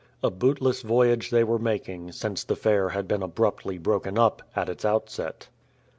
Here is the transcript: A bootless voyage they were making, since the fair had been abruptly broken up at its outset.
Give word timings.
A 0.23 0.31
bootless 0.31 0.81
voyage 0.81 1.29
they 1.29 1.43
were 1.43 1.59
making, 1.59 2.11
since 2.11 2.43
the 2.43 2.55
fair 2.55 2.89
had 2.89 3.07
been 3.07 3.21
abruptly 3.21 3.77
broken 3.77 4.17
up 4.17 4.41
at 4.55 4.67
its 4.67 4.83
outset. 4.83 5.47